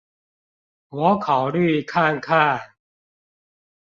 [0.89, 2.73] 我考慮看看